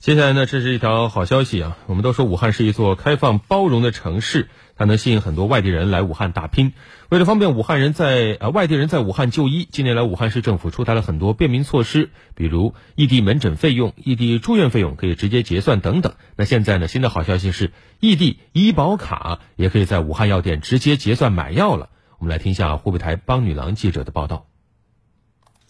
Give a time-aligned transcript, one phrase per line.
[0.00, 1.76] 接下来呢，这是一条好消息啊！
[1.84, 6.72] 我们都说武汉是一座开放包容的城市，它能吸引很多外地人来武汉打拼。
[7.10, 16.14] 为了方便武汉人在呃外地人在武汉就医，近年来武汉市政府出台了很多便民措施，比如异地门诊费用、异地住院费用可以直接结算等等。
[16.34, 17.70] 那现在呢，新的好消息是，
[18.00, 21.90] 异地医保卡也可以在武汉药店直接结算买药了。
[22.18, 24.46] 我们来听一下湖北台帮女郎记者的报道。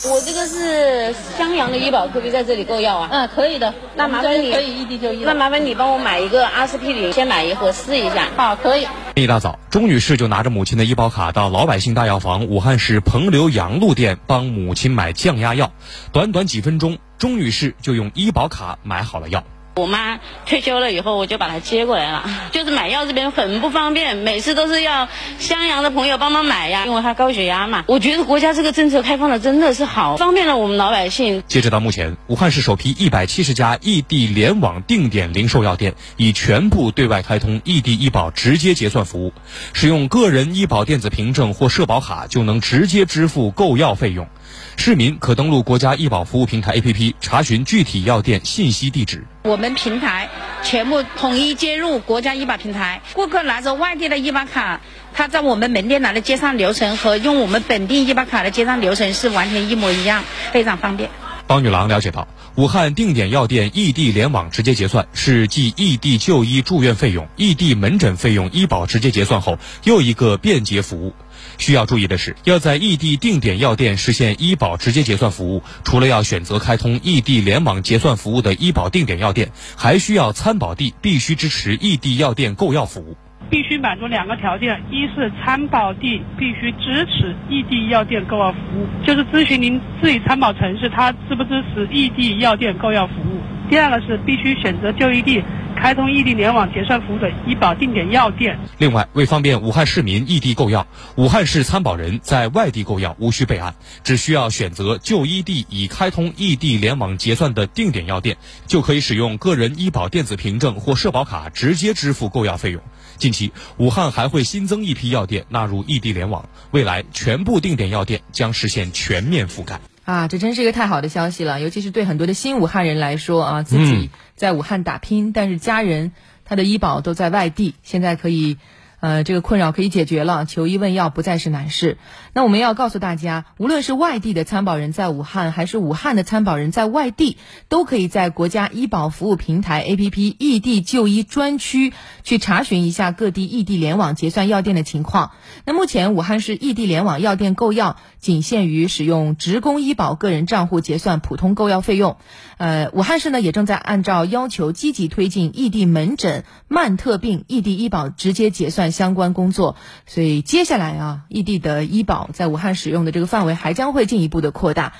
[0.02, 3.08] 我这个是襄阳的医保，可不可以在这里购药啊？
[3.12, 3.74] 嗯，可以的。
[3.96, 5.22] 那麻烦你可以异地就医。
[5.24, 8.28] 那麻烦你帮我买一个阿司匹林，先买一盒试一下。
[8.34, 8.86] 好，可以。
[9.14, 15.70] 一大早，钟女士就拿着母亲的医保卡到老百姓大药房武汉市彭刘杨路店帮母亲买降压药。
[16.12, 19.44] 短短几分钟，钟女士就用医保卡买好了药。
[19.76, 22.28] 我妈退休了以后，我就把她接过来了。
[22.52, 27.84] 就是买药这边很不方便，每次都是要襄阳的朋友帮忙买呀，因为她高血压嘛。
[27.86, 31.42] 我觉得国家这个政策开放的真的是好，方便了我们老百姓。
[31.46, 39.32] 截止到目前，武汉市首批一百七十家异地联网定点零售药店已全部对外开通异地医保直接结算服务，
[39.72, 44.26] 使用个人医保电子凭证或社保卡就能直接支付购药费用。
[44.76, 49.24] 市民可登录国家医保服务平台 APP 查询具体药店信息地址。
[49.42, 50.28] 我们平台
[50.62, 54.80] 全部统一接入国家医保平台，顾客拿着外地的医保卡，
[55.12, 61.10] 他在我们门店拿的结算流程和用我们本地医保卡的结账流程是完全一模一样，非常方便。
[61.50, 71.12] 方女郎了解到，武汉定点药店异地联网直接结算是继异地就医住院费用、异地门诊费用医保直接结算后又一个便捷服务。
[71.58, 83.16] 需要注意的是，要在异地定点药店实现医保直接结算服务，除了要选择开通异地联网结算服务的医保定点药店，还需要参保地必须支持异地药店购药服务。
[83.48, 95.42] 必须满足两个条件：一是参保地必须支持异地药店购药服务，就是咨询您自己参保城市，它支不支持异地药店购药服务；第二个是必须选择就医地。
[95.80, 98.58] 开通异地联网结算服务的医保定点药店。
[98.76, 100.86] 另外，为方便武汉市民异地购药，
[101.16, 103.74] 武汉市参保人在外地购药无需备案，
[104.04, 108.36] 只需要选择就医地已开通异地联网结算的定点药店，
[108.66, 112.82] 就可以使用个人医保电子凭证或社保卡直接支付购药费用。
[113.16, 119.80] 近期，武汉还会新增一批药店纳入异地联网，未来全部定点药店将实现全面覆盖。
[120.10, 126.10] 啊，这真是一个太好的消息了，尤其是对很多的新武汉人来说啊，自己在武汉打拼，但是家人
[126.44, 128.58] 他的医保都在外地，现在可以。
[129.00, 131.96] 呃，这个困扰可以解决了，求医问药不再是难事。
[132.34, 141.94] 那我们要告诉大家，无论是外地的参保人在武汉，还是武汉的参保人在外地，都可以在国家医保服务平台 APP 异地就医专区
[142.24, 145.30] 去查询一下各地异地联网结算药店的情况。
[145.64, 152.18] 那目前武汉市异地联网药店购药仅限于使用职工医保个人账户结算普通购药费用。
[152.58, 158.89] 呃，武汉市呢也正在按照要求积极推进异地门诊、慢特病异地医保直接结算。
[158.90, 164.92] 相关工作，所以接下来啊，异地的医保在武汉使用的这个范围还将会进一步的扩大。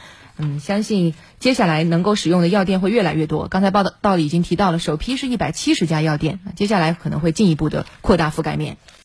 [0.43, 3.47] 嗯，相信接下来能够使用的药店会越来越多。
[3.49, 8.79] 刚才报道道已经提到了，首批是一百七十家药店，接下来可能会进一步的扩大覆盖面。